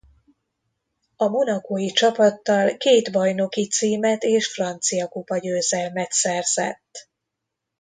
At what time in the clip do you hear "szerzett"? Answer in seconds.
6.11-7.09